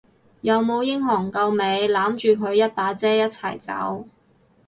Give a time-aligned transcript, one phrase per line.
[0.41, 4.07] 有冇英雄救美攬住佢一把遮一齊走？